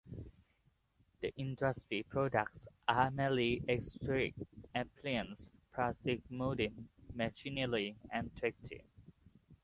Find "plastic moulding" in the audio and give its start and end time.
5.75-6.87